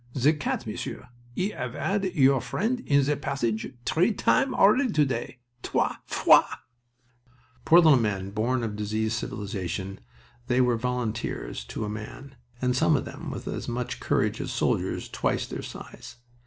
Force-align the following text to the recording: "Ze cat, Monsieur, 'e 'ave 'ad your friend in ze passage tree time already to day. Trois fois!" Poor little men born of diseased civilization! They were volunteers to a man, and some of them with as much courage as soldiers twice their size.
"Ze 0.17 0.33
cat, 0.33 0.65
Monsieur, 0.65 1.09
'e 1.37 1.53
'ave 1.53 1.77
'ad 1.77 2.03
your 2.15 2.41
friend 2.41 2.79
in 2.87 3.03
ze 3.03 3.13
passage 3.13 3.71
tree 3.85 4.11
time 4.11 4.55
already 4.55 4.91
to 4.91 5.05
day. 5.05 5.41
Trois 5.61 5.97
fois!" 6.07 6.43
Poor 7.65 7.79
little 7.81 7.99
men 7.99 8.31
born 8.31 8.63
of 8.63 8.75
diseased 8.75 9.15
civilization! 9.15 9.99
They 10.47 10.59
were 10.59 10.75
volunteers 10.75 11.63
to 11.65 11.85
a 11.85 11.87
man, 11.89 12.33
and 12.59 12.75
some 12.75 12.95
of 12.95 13.05
them 13.05 13.29
with 13.29 13.47
as 13.47 13.67
much 13.67 13.99
courage 13.99 14.41
as 14.41 14.51
soldiers 14.51 15.07
twice 15.07 15.45
their 15.45 15.61
size. 15.61 16.15